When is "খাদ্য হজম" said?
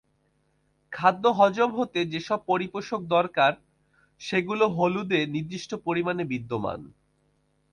0.93-1.69